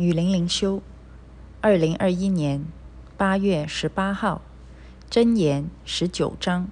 [0.00, 0.80] 雨林灵修，
[1.60, 2.64] 二零二一年
[3.18, 4.40] 八月十八号，
[5.10, 6.68] 箴言十九章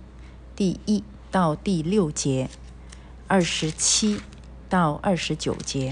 [0.57, 2.49] 第一到第六节，
[3.27, 4.23] 二十七
[4.71, 5.91] 到二十九节。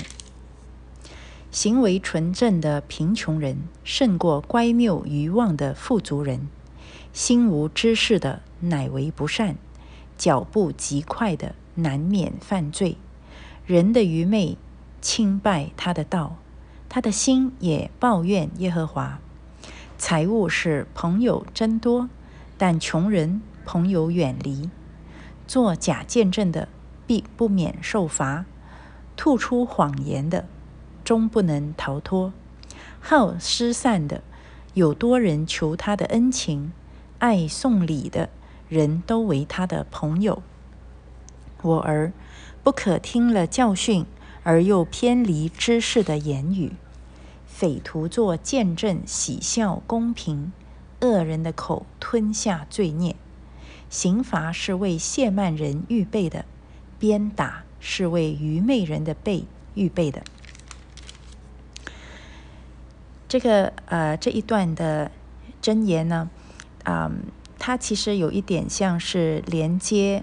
[1.50, 6.48] 行为纯正的贫穷人，胜过乖谬愚妄的富足人；
[7.12, 9.56] 心无知识的，乃为不善；
[10.16, 12.96] 脚步极快的，难免犯罪。
[13.66, 14.56] 人的愚昧
[15.02, 16.38] 轻败他的道，
[16.88, 19.18] 他的心也抱怨耶和华。
[19.98, 22.08] 财物使朋友增多，
[22.58, 24.70] 但穷人朋友远离。
[25.46, 26.68] 做假见证的
[27.06, 28.44] 必不免受罚，
[29.16, 30.46] 吐出谎言的。
[31.04, 32.32] 终不能逃脱，
[33.00, 34.22] 好失散的，
[34.74, 36.72] 有多人求他的恩情，
[37.20, 38.28] 爱送礼的
[38.68, 40.42] 人都为他的朋友。
[41.62, 42.12] 我儿，
[42.64, 44.04] 不可听了教训
[44.42, 46.72] 而又偏离知识的言语。
[47.58, 50.52] 匪徒作见证，喜笑公平；
[51.00, 53.16] 恶人的口吞下罪孽。
[53.88, 56.44] 刑罚是为亵慢人预备的，
[56.98, 60.22] 鞭打是为愚昧人的背预备的。
[63.26, 65.10] 这个呃这一段的
[65.62, 66.28] 箴言呢，
[66.84, 67.10] 啊，
[67.58, 70.22] 它其实有一点像是连接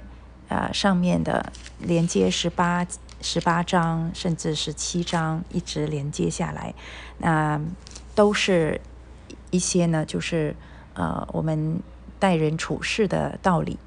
[0.50, 2.86] 啊上面的连接十八
[3.24, 6.76] 十八章甚至十七章一直连接下来，
[7.18, 7.60] 那
[8.14, 8.80] 都是
[9.50, 10.56] 一些呢就是
[10.94, 11.82] 呃我们
[12.20, 13.80] 待人处事的道理，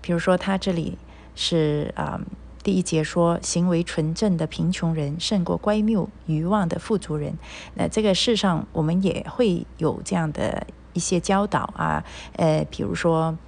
[0.00, 0.96] 比如说他这里
[1.34, 2.18] 是啊。
[2.62, 7.38] 第一节说，行为纯正的贫穷人胜过乖谬愚妄的富足人。
[7.74, 12.02] 那这个世上，我们也会有这样的一些教导啊，
[12.34, 13.38] 呃，比如说，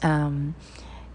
[0.00, 0.54] 嗯，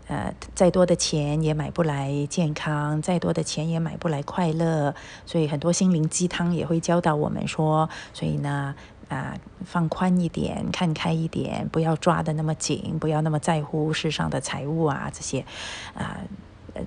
[0.08, 4.94] 呃再多的钱也买不来健康，再多的钱也买不来快乐。
[5.26, 8.76] 所以很多心灵鸡汤也会教导我们说，所以呢，
[9.10, 15.46] 啊，放宽一点，看开一点，不要抓的那么紧，不要那么在乎世上的财物啊这些，
[15.94, 16.18] 啊。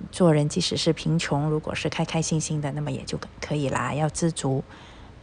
[0.09, 3.93] 做人即使是贫穷，如果是开开心心的，那么也就可以啦。
[3.93, 4.63] 要知足，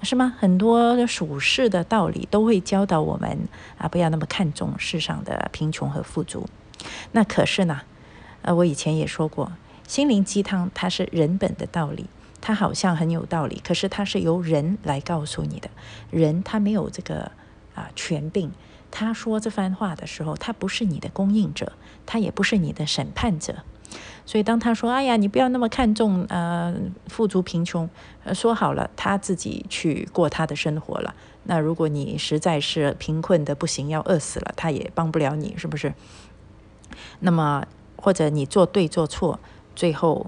[0.03, 0.35] 是吗？
[0.39, 3.49] 很多的属世的道理都会教导我们
[3.79, 6.47] 啊，不要那么看重世上的贫穷和富足。
[7.13, 7.83] 那可是呢，
[8.43, 9.53] 呃，我以前也说过，
[9.87, 12.07] 心灵鸡汤它是人本的道理，
[12.41, 15.71] 它好像很有道理，可是它是由人来告诉你的。
[16.11, 17.33] 人他没有这个
[17.75, 18.51] 啊权柄，
[18.91, 21.73] 他说这番话的时候，他不是你的供应者，
[22.07, 23.57] 他也不是你的审判者。
[24.27, 26.75] 所以，当他说：“哎呀，你不要那么看重呃
[27.07, 27.89] 富足贫穷，
[28.35, 31.15] 说好了他自己去过他的生活了。
[31.45, 35.95] 那如果你实在是贫困的不行，要饿死了，他也帮不了你，是不是？
[37.21, 37.65] 那么
[37.97, 39.41] 或者你做对做错，
[39.75, 40.27] 最后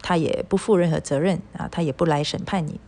[0.00, 2.80] 他也不负任何责任啊，他也不来审判你。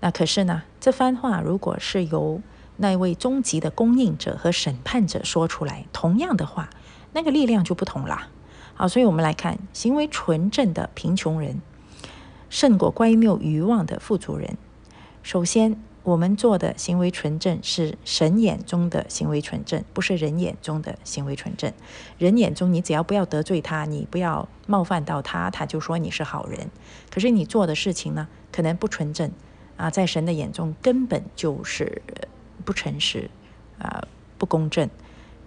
[0.00, 2.40] 那可是呢，这番话如果是由
[2.76, 6.70] 那位终极的供应者和审判者说出来，同样的话，
[7.12, 8.28] 那个力量就不同啦。”
[8.74, 11.60] 好，所以我们来看，行为纯正的贫穷人
[12.48, 14.56] 胜过乖谬愚妄的富足人。
[15.22, 21.72] 首先，我们做的行为纯正是神眼中的行为纯正，不是人眼中的行为纯正。
[22.18, 26.70] 人眼中，你只要不要得罪他，你不要冒犯到他，他就说你是好人。
[27.08, 29.30] 可是你做的事情呢，可能不纯正
[29.76, 32.02] 啊，在神的眼中根本就是
[32.64, 33.30] 不诚实
[33.78, 34.04] 啊，
[34.38, 34.90] 不公正。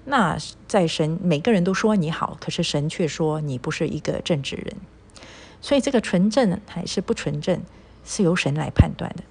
[0.06, 0.38] 那
[0.68, 4.78] 在神每个人都说你好，可是神却说你不是一个正直人，
[5.60, 7.62] 所以这个纯正还是不纯正，
[8.06, 9.24] 是由神来判断的。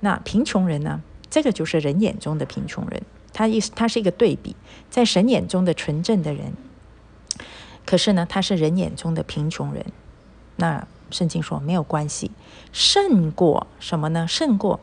[0.00, 1.02] 那贫穷人呢？
[1.28, 3.02] 这个就是人眼中的贫穷人，
[3.32, 4.54] 他意思他是一个对比，
[4.88, 6.52] 在神眼中的纯正的人，
[7.84, 9.84] 可是呢，他是人眼中的贫穷人。
[10.56, 12.30] 那圣经说没有关系，
[12.72, 14.26] 胜过什么呢？
[14.26, 14.80] 胜过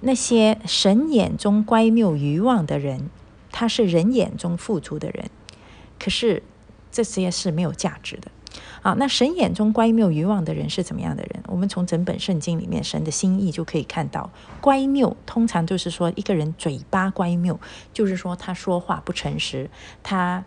[0.00, 3.10] 那些神眼中乖谬愚妄的人。
[3.50, 5.30] 他是人眼中富足的人，
[5.98, 6.42] 可是
[6.92, 8.30] 这些是没有价值的。
[8.82, 11.42] 啊，那神眼中乖谬愚妄的人是怎么样的人？
[11.46, 14.30] 我们从整本圣经里面神的心意就可以看到，
[14.60, 17.58] 乖谬通常就是说一个人嘴巴乖谬，
[17.92, 19.70] 就是说他说话不诚实，
[20.02, 20.44] 他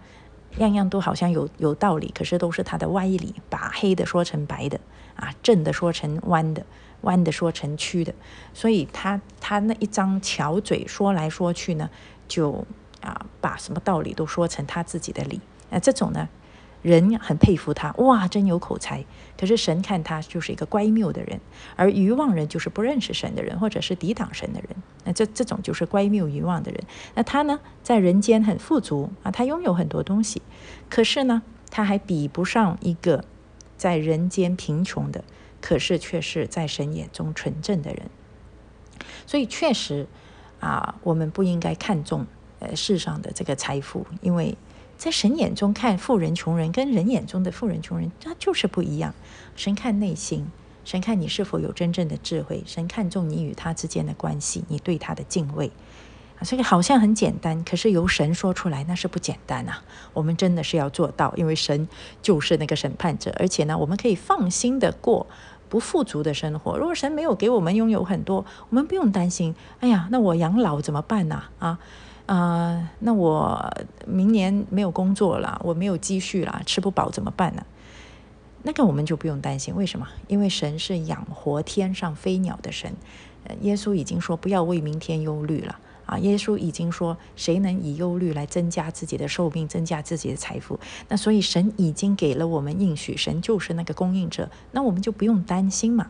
[0.58, 4.80] 样样都好像有有道理，可是都是他的歪理，把黑的说成白的，
[5.16, 6.66] 啊，正的说成弯的，
[7.02, 8.14] 弯的说成曲的，
[8.54, 11.90] 所以他他那一张巧嘴说来说去呢，
[12.28, 12.66] 就。
[13.02, 15.42] 啊，把什么道理都说成他自己的理，
[15.72, 16.30] 那这种呢，
[16.82, 19.06] 人很佩服他，哇，真有口才。
[19.38, 21.40] 可是神看他就是一个乖谬的人，
[21.76, 24.70] 而愚妄人就是不认识神的人，或者是抵挡神的人。
[25.04, 26.84] 那这这种就是乖谬愚妄的人。
[27.16, 30.42] 那他呢，在人间很富足啊，他拥有很多东西，
[30.90, 33.26] 可是呢，他还比不上一个
[33.78, 35.24] 在人间贫穷的，
[35.60, 38.10] 可是却是在神眼中纯正的人。
[39.26, 40.08] 所以确实
[40.60, 42.28] 啊，我们不应该看重
[42.60, 44.56] 呃世上的这个财富，因为
[45.02, 49.16] 在神眼中看富人穷人跟人眼中的富人穷人，他就是不一样。
[49.56, 50.46] 神看内心，
[50.86, 55.72] 神看你是否有真正的智慧，神看重你与他之间的关系，你对他的敬畏。
[56.44, 59.82] 这个好像很简单，可是由神说出来那是不简单啊！
[60.14, 61.90] 我们真的是要做到，因为神
[62.22, 65.26] 就是那个审判者，而且呢，我们可以放心的过
[65.68, 66.78] 不富足的生活。
[66.78, 69.56] 如果神没有给我们拥有很多，我们不用担心。
[69.80, 71.46] 哎呀，那我养老怎么办呢？
[71.58, 71.80] 啊，
[72.32, 73.70] 啊那我
[74.08, 77.66] 明年没有工作了，我没有积蓄了，吃不饱怎么办呢？
[78.64, 79.76] 那个我们就不用担心。
[79.76, 80.08] 为什么？
[80.30, 82.94] 因为神是养活天上飞鸟的神。
[83.60, 85.78] 耶稣已经说不要为明天忧虑了。
[86.06, 90.80] 啊，耶稣已经说，谁能以忧虑来增加自己的寿命，增加自己的财富？
[91.10, 96.08] 那所以神已经给了我们应许，神就是那个供应者，那我们就不用担心嘛。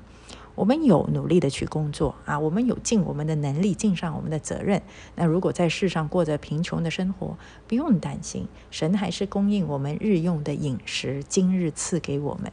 [0.56, 4.82] 我们有努力的去工作啊，我们有尽我们的能力，尽上我们的责任。
[5.16, 7.38] 那如果在世上过着贫穷的生活，
[7.68, 12.52] 不用担心，神还是供应我们日用的饮食，今日赐给我们。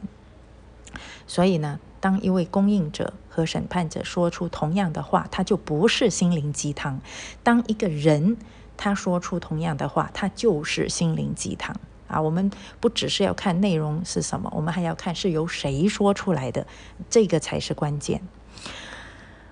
[1.27, 6.99] 所以呢，当一位供应者和审判者说出同样的话，他就不是心灵鸡汤；
[7.43, 8.37] 当一个人
[8.75, 11.75] 他说出同样的话，他就是心灵鸡汤
[12.09, 12.19] 啊！
[12.19, 16.67] 我们不只是要看内容是什么，我们还要看是由谁说出来的，
[17.09, 18.21] 这个才是关键。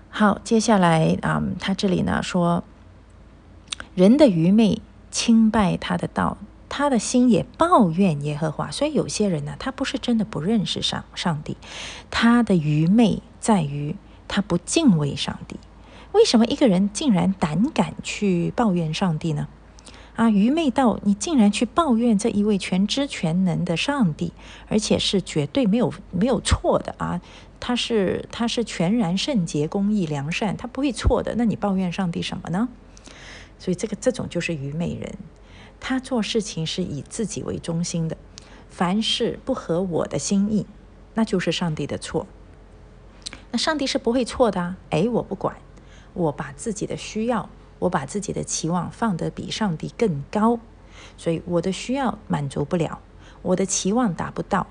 [0.09, 2.63] 好，接下来啊，他这里呢说，
[3.95, 4.81] 人的愚昧
[5.11, 6.37] 轻拜他的道。
[6.69, 11.55] 他的心也抱怨耶和华，所以有些人呢，他不是真的不认识上上帝，
[12.11, 13.95] 他的愚昧在于
[14.27, 15.55] 他不敬畏上帝。
[16.11, 19.47] 为什么一个人竟然胆敢去抱怨上帝呢？
[20.17, 24.33] 啊，愚昧到你竟然去抱怨这一位全知全能的上帝，
[24.67, 27.21] 而且是绝对没有没有错的啊！
[27.59, 31.35] 他是他是全然圣洁、公义、良善，他不会错的。
[31.37, 32.67] 那你抱怨上帝什么呢？
[33.59, 35.15] 所以这个这种就是愚昧人。
[35.79, 38.17] 他做事情是以自己为中心的，
[38.71, 40.65] 凡事不合我的心意，
[41.13, 42.25] 那就是上帝的错。
[43.51, 45.57] 那上帝是不会错的啊，哎，我不管，
[46.15, 47.47] 我把自己的需要，
[47.79, 50.59] 我把自己的期望放得比上帝更高，
[51.17, 52.99] 所以我的需要满足不了，
[53.41, 54.67] 我的期望达不到，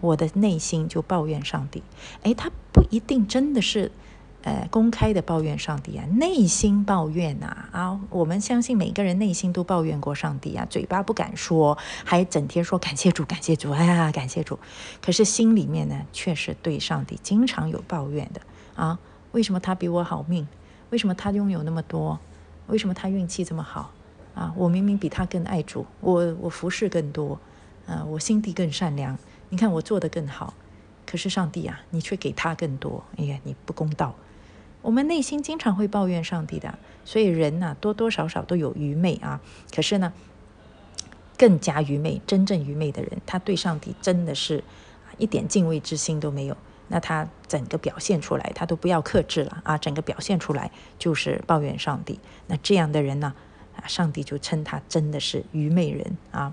[0.00, 1.82] 我的内心就抱怨上帝。
[2.22, 3.92] 哎，他不一定真的是。
[4.42, 8.00] 呃，公开的抱怨上帝啊，内心抱怨呐啊！
[8.08, 11.76] 我们相信每个人内心都抱怨过上帝啊，嘴巴不敢说，
[12.06, 14.58] 还整天说感谢主，感谢主，哎呀，感谢主。
[15.02, 18.40] 可是心里面呢，却是对上帝经常有抱怨的
[18.76, 18.98] 啊！
[19.32, 20.48] 为什么他比我好命？
[20.88, 22.18] 为什么他拥有那么多？
[22.70, 23.92] 为什么他运气这么好？
[24.34, 27.38] 啊，我明明比他更爱主，我我服侍更多，
[27.86, 29.18] 啊，我心地更善良，
[29.48, 30.54] 你看我做的更好，
[31.04, 34.14] 可是上帝啊，你却给他更多，哎呀，你不公道。
[34.82, 39.40] 我们内心经常会抱怨上帝的，所以人呐多多少少都有愚昧啊。
[39.74, 40.12] 可是呢，
[41.36, 44.62] 更加愚昧、真正愚昧的人，他对上帝真的是
[45.18, 46.56] 一点敬畏之心都没有。
[46.90, 52.20] 那他整个表现出来，他都不要克制了啊，整个表现出来就是抱怨上帝。
[52.48, 53.32] 那这样的人呢，
[53.76, 56.52] 啊，上帝就称他真的是愚昧人啊。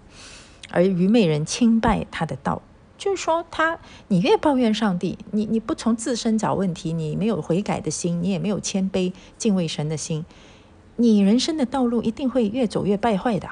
[0.72, 2.62] 而愚昧人轻拜他的道。
[3.00, 10.26] 就是说，他你越抱怨上帝，你你不从自身找问题，你没有悔改的心，你也没有谦卑敬畏神的心，
[10.95, 13.50] 你人生的道路一定会越走越败坏的。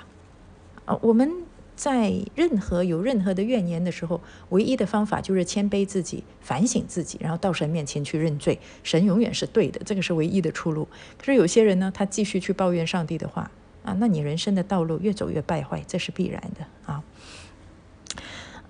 [0.85, 1.44] 啊，我们
[1.75, 8.57] 在任何有任何的怨言的时候，唯一的方法就是谦卑自己，反省自己，然后到神面前去认罪。
[8.83, 10.87] 神永远是对的，这个是唯一的出路。
[11.17, 13.51] 可是有些人呢，他继续去抱怨上帝的话，
[13.83, 17.03] 啊，那你人生的道路越走越败坏，这是必然的啊。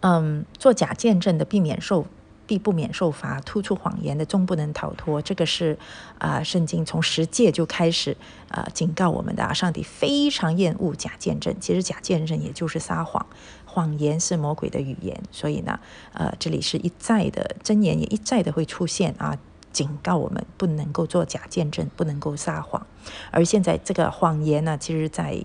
[0.02, 2.06] 嗯，做假见证的避免受，
[2.48, 5.22] 必不免受罚；突出谎言的终不能逃脱。
[5.22, 5.78] 这个是
[6.18, 8.16] 啊，圣经从十诫就开始
[8.50, 11.56] 啊警告我们的啊，上帝非常厌恶假见证。
[11.60, 13.26] 其实假见证也就是撒谎，
[13.66, 15.22] 谎言是魔鬼的语言。
[15.32, 15.80] 所以呢，
[16.14, 19.38] 呃，这里是一再的真言也一再的会出现啊，
[19.72, 22.86] 警告我们不能够做假见证，不能够撒谎。
[23.32, 25.42] 而现在这个谎言呢，其实在。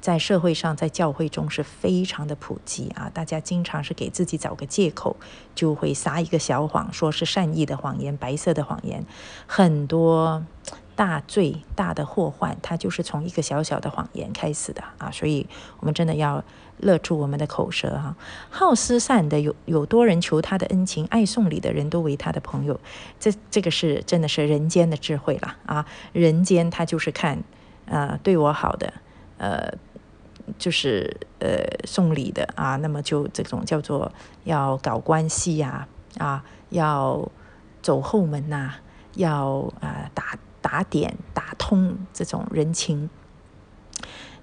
[0.00, 3.10] 在社会上，在教会中是非常的普及啊！
[3.12, 5.14] 大家经常是给自己找个借口，
[5.54, 9.04] 就会撒一个小谎，说是善意的谎言、白色的谎言。
[9.46, 10.42] 很多
[10.96, 15.10] 大罪、大的祸患，它就是从一个小小的谎言开始的啊！
[15.10, 15.46] 所以，
[15.80, 16.42] 我们真的要
[16.78, 18.16] 勒住我们的口舌哈。
[18.48, 22.80] 好施善的有有多人求他的恩情，爱送礼的人都为他的朋友。
[23.18, 25.84] 这这个是真的是人间的智慧了啊！
[26.14, 27.44] 人间他就是看
[27.84, 28.94] 呃对我好的
[29.36, 29.70] 呃。
[30.58, 34.12] 就是呃送礼的啊，那么就这种叫做
[34.44, 35.86] 要搞关系呀，
[36.18, 37.30] 啊要
[37.82, 38.74] 走后门呐，
[39.14, 43.08] 要啊打打点打通这种人情，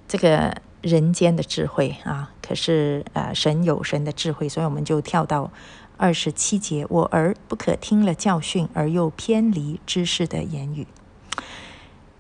[0.07, 2.33] 这个人间的智慧啊。
[2.41, 5.51] 可是呃，神有神的智慧，所以我们就跳到
[5.97, 10.87] 二十七节：我儿不可听了教训而又偏离知识的言语。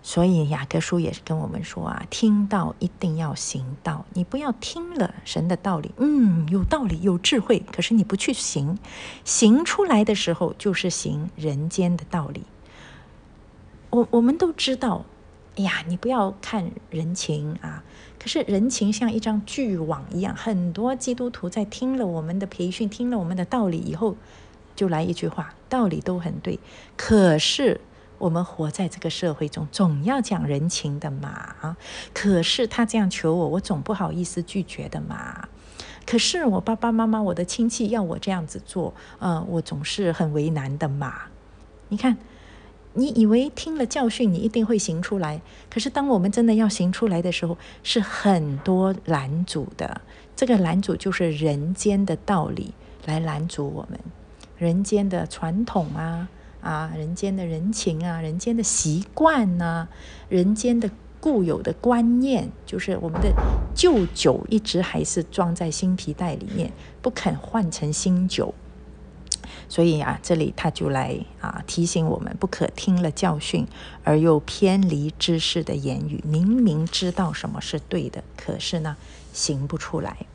[0.07, 4.05] 所以雅各书也是跟我们说啊，听到一定要行道。
[4.13, 8.79] 你不要听了神的道理，嗯，有道理有智慧，可是你不去行，
[9.25, 12.43] 行出来的时候就是行人间的道理。
[13.89, 15.03] 我我们都知道，
[15.57, 17.83] 哎呀，你不要看人情啊。
[18.17, 24.15] 可是人情像一张巨网一样，很多基督徒在听了我们的培训，听了我们的道理以后，
[24.73, 26.57] 就来一句话，道理都很对，
[26.95, 27.81] 可是。
[28.17, 31.75] 我们活在这个社会中，总要讲人情的嘛。
[32.13, 35.47] 可是他这样求我，我总不好意思拒绝的嘛。
[36.05, 41.23] 可是我爸爸妈妈、我的亲戚要我这样子做，呃，我总是很为难的嘛。
[41.89, 42.17] 你看，
[42.93, 45.41] 你以为听了教训，你一定会行出来。
[45.69, 50.01] 可是当我们真的要行出来的时候，是很多拦阻的。
[50.35, 52.73] 这个拦阻就是人间的道理
[53.05, 53.99] 来拦阻我们，
[54.57, 56.29] 人间的传统啊。
[56.61, 59.87] 啊，人间的人情啊，人间的习惯呐，
[60.29, 63.33] 人间的固有的观念，就是我们的
[63.73, 66.71] 旧酒一直还是装在新皮袋里面，
[67.01, 68.53] 不肯换成新酒。
[69.69, 73.65] 所以啊，这里他就来啊提醒我们，不可听了教训
[74.03, 76.23] 而又偏离知识的言语。
[76.25, 78.95] 明明知道什么是对的，可是呢，
[79.33, 80.25] 行不出来。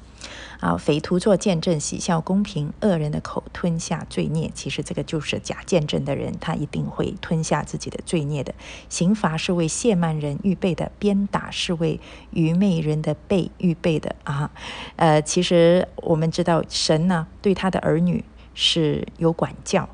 [0.62, 4.48] 啊，匪徒做见证，喜笑公平；恶人的口吞下罪孽。
[4.54, 8.54] 其实这个就是假见证的人，他一定会吞下自己的罪孽的。
[8.88, 11.98] 刑罚是为亵慢人预备的，鞭打是为
[12.30, 14.14] 愚昧人的背预备的。
[14.22, 14.52] 啊，
[14.94, 19.88] 呃，其实我们知道，神呢对他的儿女是有管教，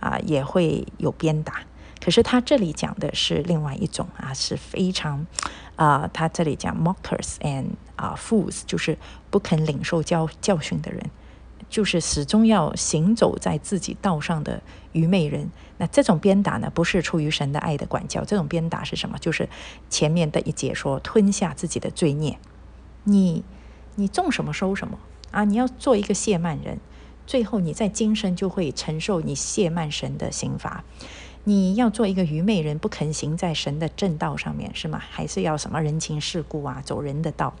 [0.00, 1.62] 啊，也会有鞭打。
[2.00, 5.26] 可是他这里讲的是另外一种啊，是非常。
[5.76, 8.98] 啊，他这里讲 mockers and 啊 fools，就是
[9.30, 11.02] 不肯领受教教训的人，
[11.70, 15.50] 就是始终要行走在自己道上的愚昧人。
[15.78, 19.16] 那这种鞭打呢，不是出于神的爱的管教，这种鞭打是什么？
[19.20, 19.48] 就是
[19.88, 22.38] 前面的一节说吞下自己的罪孽。
[23.04, 23.42] 你
[23.94, 24.98] 你种什么收什么
[25.30, 25.44] 啊？
[25.44, 26.78] 你要做一个谢曼人，
[27.26, 30.84] 最后你在今生就会承受你谢曼神的刑罚。
[31.44, 34.98] 你要做一个愚昧人，不肯行在神的正道上面，是吗？
[34.98, 37.54] 还是要什么人情世故啊，走人的道？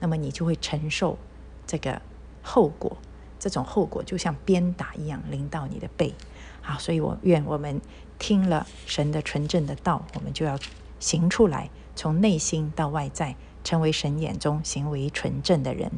[0.00, 1.16] 那么你就会承受
[1.66, 2.02] 这个
[2.42, 2.96] 后果，
[3.38, 6.12] 这种后果就像鞭打一样临到你的背。
[6.60, 7.80] 好，所以我愿我们
[8.18, 10.58] 听了神的纯正的道，我们就要
[11.00, 15.90] 行出来，从内心到外在，成为神眼中行为纯正的人。